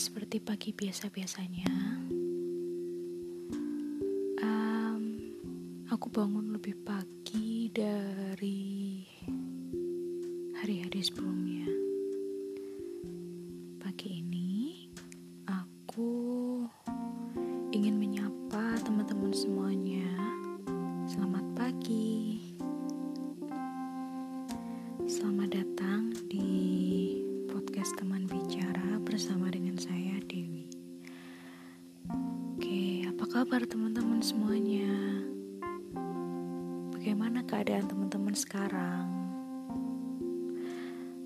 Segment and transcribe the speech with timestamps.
[0.00, 1.68] seperti pagi biasa-biasanya.
[4.40, 5.04] Um,
[5.92, 9.04] aku bangun lebih pagi dari
[10.56, 11.68] hari-hari sebelumnya.
[13.76, 14.29] Pagi ini
[33.50, 34.94] kabar teman-teman semuanya?
[36.94, 39.10] Bagaimana keadaan teman-teman sekarang?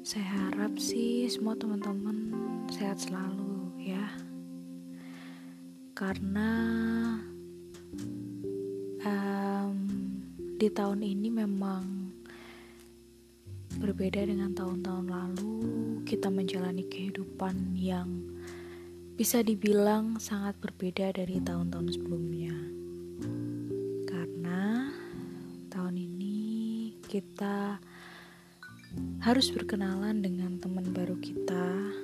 [0.00, 2.32] Saya harap sih semua teman-teman
[2.72, 4.08] sehat selalu ya.
[5.92, 6.48] Karena
[9.04, 9.76] um,
[10.56, 11.84] di tahun ini memang
[13.74, 15.60] Berbeda dengan tahun-tahun lalu,
[16.08, 18.06] kita menjalani kehidupan yang
[19.14, 22.50] bisa dibilang sangat berbeda dari tahun-tahun sebelumnya.
[24.10, 24.90] Karena
[25.70, 26.42] tahun ini
[27.06, 27.78] kita
[29.22, 31.94] harus berkenalan dengan teman baru kita,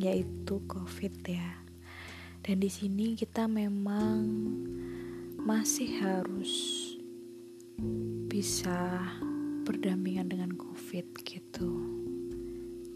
[0.00, 1.60] yaitu COVID ya.
[2.40, 4.24] Dan di sini kita memang
[5.36, 6.52] masih harus
[8.32, 9.04] bisa
[9.68, 11.84] berdampingan dengan COVID gitu.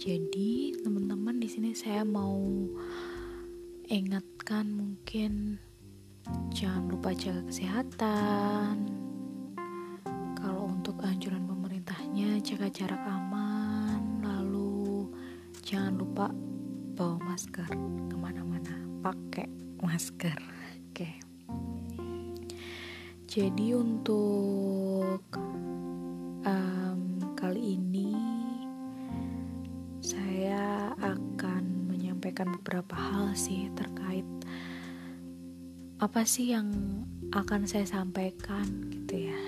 [0.00, 2.41] Jadi teman-teman di sini saya mau
[3.91, 5.58] ingatkan mungkin
[6.55, 8.86] jangan lupa jaga kesehatan.
[10.38, 15.10] Kalau untuk anjuran pemerintahnya jaga jarak aman, lalu
[15.66, 16.30] jangan lupa
[16.94, 17.66] bawa masker
[18.06, 19.50] ke mana-mana, pakai
[19.82, 20.38] masker.
[20.94, 21.10] Oke.
[23.27, 25.27] Jadi untuk
[26.47, 27.02] um,
[27.34, 28.09] kali ini
[32.41, 34.25] menyampaikan beberapa hal sih terkait
[36.01, 36.73] apa sih yang
[37.37, 39.41] akan saya sampaikan gitu ya.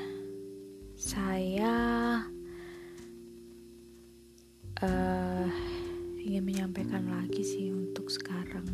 [1.00, 1.74] Saya
[4.84, 5.48] uh,
[6.20, 8.68] ingin menyampaikan lagi sih untuk sekarang.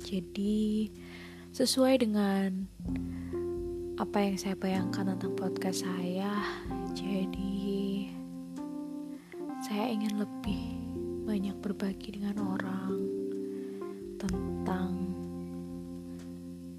[0.00, 0.88] Jadi
[1.52, 2.64] sesuai dengan
[4.00, 6.32] apa yang saya bayangkan tentang podcast saya
[6.96, 8.08] jadi
[9.68, 10.78] saya ingin lebih
[11.28, 13.07] banyak berbagi dengan orang
[14.68, 15.00] tentang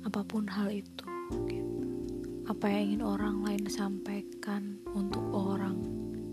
[0.06, 1.10] apa pun hal itu
[1.50, 1.86] gitu.
[2.46, 5.74] apa yang ingin orang lain sampaikan untuk orang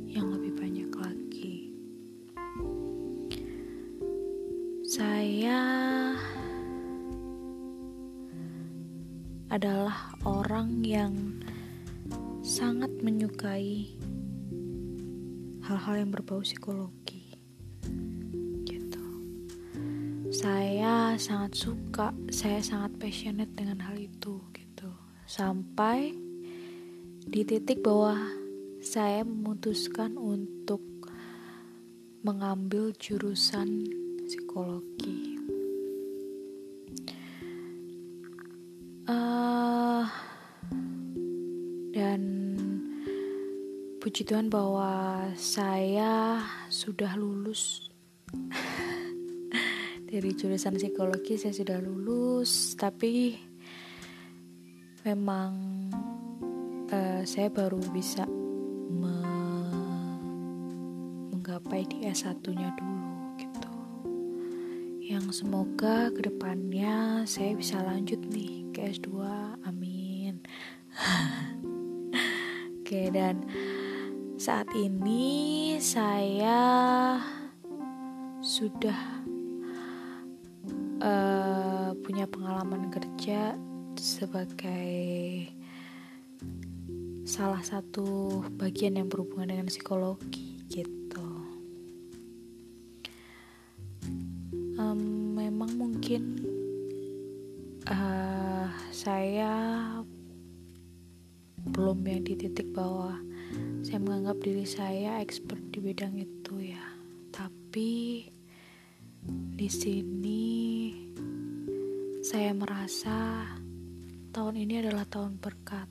[0.04, 1.72] yang lebih banyak lagi
[4.84, 5.64] saya
[9.48, 11.40] adalah orang yang
[12.44, 13.96] sangat menyukai
[15.64, 17.05] hal-hal yang berbau psikologi.
[20.46, 24.86] Saya sangat suka, saya sangat passionate dengan hal itu gitu.
[25.26, 26.14] Sampai
[27.26, 28.14] di titik bahwa
[28.78, 30.78] saya memutuskan untuk
[32.22, 33.90] mengambil jurusan
[34.22, 35.34] psikologi.
[43.98, 46.38] Puji Tuhan bahwa saya
[46.70, 47.85] sudah lulus
[50.16, 53.37] dari jurusan psikologi saya sudah lulus tapi
[55.04, 55.53] memang
[56.88, 58.25] uh, saya baru bisa
[58.88, 59.12] me
[61.37, 63.72] menggapai di S1-nya dulu gitu.
[65.04, 69.21] Yang semoga ke depannya saya bisa lanjut nih ke S2.
[69.69, 70.41] Amin.
[72.81, 73.44] Oke, dan
[74.41, 76.65] saat ini saya
[78.41, 79.16] sudah
[81.00, 83.56] uh, punya pengalaman kerja
[83.97, 85.48] sebagai
[87.26, 91.28] salah satu bagian yang berhubungan dengan psikologi gitu.
[94.76, 96.44] Um, memang mungkin
[97.88, 99.53] uh, saya
[101.66, 103.18] belum yang di titik bawah
[103.82, 106.82] saya menganggap diri saya expert di bidang itu ya
[107.34, 108.26] tapi
[109.59, 110.46] di sini
[112.36, 113.48] saya merasa
[114.28, 115.88] tahun ini adalah tahun berkat.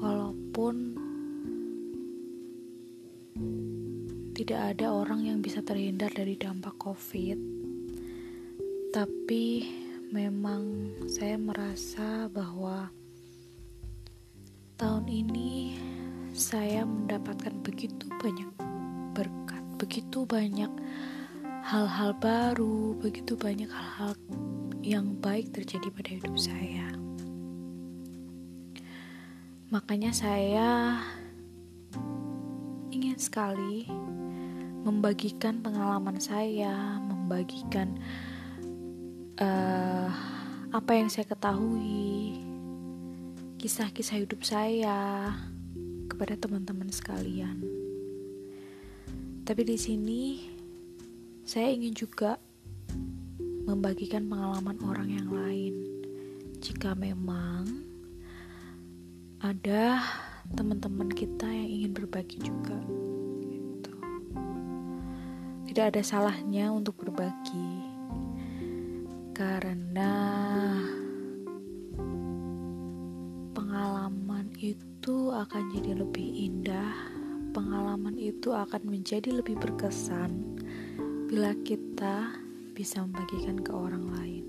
[0.00, 0.74] Walaupun
[4.32, 7.36] tidak ada orang yang bisa terhindar dari dampak covid
[8.96, 9.68] tapi
[10.08, 12.88] memang saya merasa bahwa
[14.80, 15.76] tahun ini
[16.32, 18.48] saya mendapatkan begitu banyak
[19.12, 20.72] berkat, begitu banyak
[21.60, 24.16] hal-hal baru, begitu banyak hal-hal
[24.84, 26.92] yang baik terjadi pada hidup saya.
[29.72, 31.00] Makanya saya
[32.92, 33.88] ingin sekali
[34.84, 37.96] membagikan pengalaman saya, membagikan
[39.40, 40.12] uh,
[40.68, 42.44] apa yang saya ketahui,
[43.56, 45.32] kisah-kisah hidup saya
[46.12, 47.64] kepada teman-teman sekalian.
[49.48, 50.22] Tapi di sini
[51.48, 52.36] saya ingin juga
[53.64, 55.74] membagikan pengalaman orang yang lain.
[56.60, 57.64] Jika memang
[59.40, 60.04] ada
[60.52, 62.76] teman-teman kita yang ingin berbagi juga.
[63.40, 63.92] Gitu.
[65.72, 67.88] Tidak ada salahnya untuk berbagi.
[69.32, 70.12] Karena
[73.56, 76.92] pengalaman itu akan jadi lebih indah.
[77.56, 80.60] Pengalaman itu akan menjadi lebih berkesan
[81.32, 82.43] bila kita
[82.74, 84.44] bisa membagikan ke orang lain.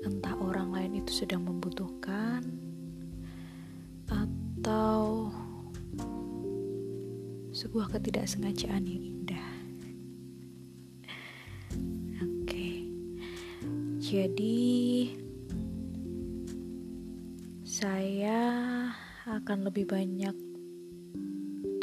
[0.00, 2.40] Entah orang lain itu sedang membutuhkan
[4.08, 5.28] atau
[7.52, 9.50] sebuah ketidaksengajaan yang indah.
[12.16, 12.48] Oke.
[12.48, 12.76] Okay.
[14.00, 14.64] Jadi
[17.60, 18.40] saya
[19.28, 20.36] akan lebih banyak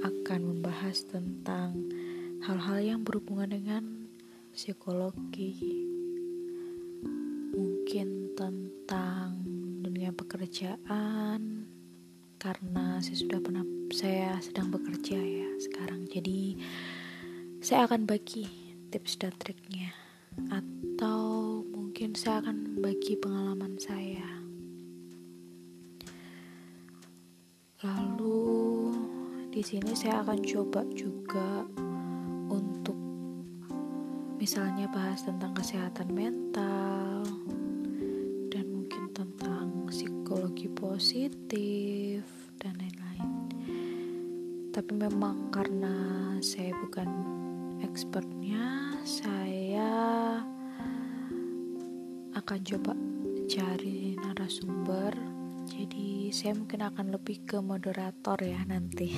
[0.02, 1.86] akan membahas tentang
[2.42, 3.84] hal-hal yang berhubungan dengan
[4.50, 5.54] psikologi,
[7.54, 9.46] mungkin tentang
[9.86, 11.70] dunia pekerjaan,
[12.42, 13.62] karena saya sudah pernah
[13.94, 16.58] saya sedang bekerja ya sekarang, jadi
[17.62, 18.50] saya akan bagi
[18.90, 19.94] tips dan triknya,
[20.50, 24.26] atau mungkin saya akan bagi pengalaman saya.
[27.86, 28.50] Lalu
[29.54, 31.70] di sini saya akan coba juga
[34.42, 37.22] misalnya bahas tentang kesehatan mental
[38.50, 42.26] dan mungkin tentang psikologi positif
[42.58, 43.30] dan lain-lain.
[44.74, 45.94] Tapi memang karena
[46.42, 47.06] saya bukan
[47.86, 50.42] expertnya, saya
[52.34, 52.98] akan coba
[53.46, 55.14] cari narasumber
[55.70, 59.14] jadi saya mungkin akan lebih ke moderator ya nanti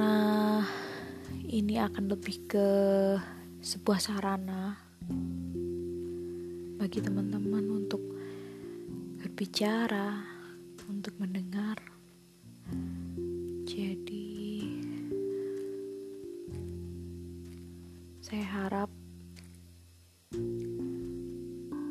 [0.00, 0.64] karena
[1.52, 2.68] ini akan lebih ke
[3.60, 4.72] sebuah sarana
[6.80, 8.00] bagi teman-teman untuk
[9.20, 10.24] berbicara
[10.88, 11.76] untuk mendengar.
[18.24, 18.88] Saya harap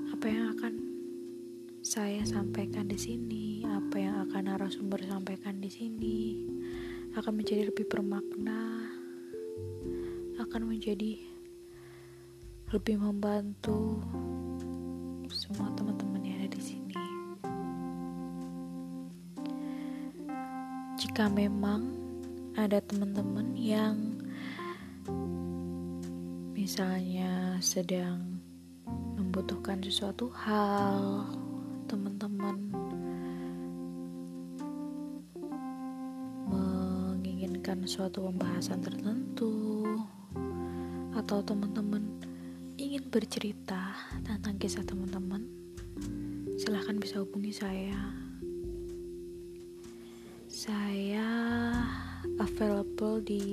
[0.10, 0.74] apa yang akan
[1.86, 6.49] saya sampaikan di sini, apa yang akan narasumber sampaikan di sini
[7.19, 8.88] akan menjadi lebih bermakna,
[10.39, 11.19] akan menjadi
[12.71, 14.00] lebih membantu
[15.27, 16.95] semua teman-teman yang ada di sini.
[20.95, 21.92] Jika memang
[22.56, 23.99] ada teman-teman yang
[26.56, 28.40] misalnya sedang
[29.19, 31.28] membutuhkan sesuatu hal,
[31.92, 32.49] teman-teman
[37.69, 39.85] menginginkan suatu pembahasan tertentu,
[41.14, 42.02] atau teman-teman
[42.81, 43.94] ingin bercerita
[44.26, 45.45] tentang kisah teman-teman,
[46.57, 48.09] silahkan bisa hubungi saya.
[50.49, 51.30] Saya
[52.42, 53.45] available di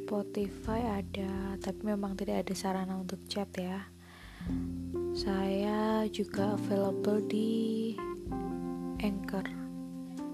[0.00, 3.84] Spotify ada, tapi memang tidak ada sarana untuk chat ya.
[5.12, 7.92] Saya juga available di
[9.04, 9.44] Anchor.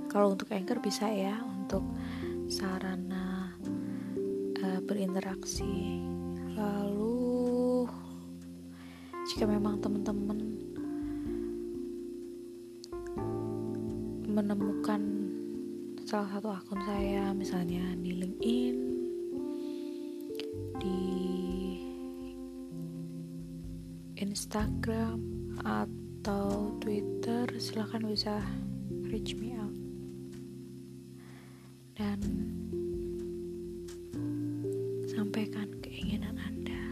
[0.07, 1.83] Kalau untuk Anchor bisa ya untuk
[2.51, 3.55] sarana
[4.63, 6.03] uh, berinteraksi.
[6.57, 7.87] Lalu
[9.31, 10.39] jika memang teman-teman
[14.27, 15.03] menemukan
[16.07, 18.97] salah satu akun saya misalnya di LinkedIn
[24.37, 25.17] Instagram
[25.65, 28.37] atau Twitter silahkan bisa
[29.09, 29.86] reach me out
[31.97, 32.21] dan
[35.11, 36.85] sampaikan keinginan Anda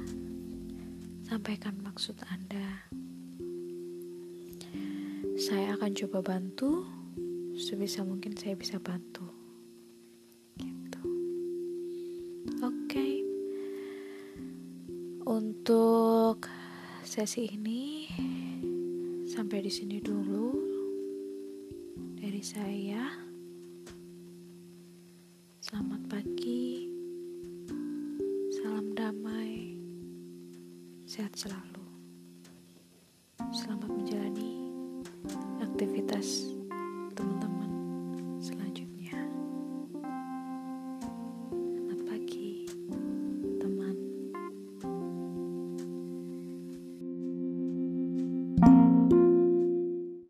[1.29, 2.89] sampaikan maksud Anda
[5.37, 6.89] saya akan coba bantu
[7.55, 9.29] sebisa mungkin saya bisa bantu
[10.59, 11.05] gitu
[12.65, 13.23] oke okay.
[15.29, 16.49] untuk
[17.05, 18.09] sesi ini
[19.35, 20.55] Sampai di sini dulu
[22.15, 23.34] dari saya.
[25.75, 26.87] Selamat pagi,
[28.63, 29.75] salam damai,
[31.03, 31.83] sehat selalu.
[33.51, 33.91] Selamat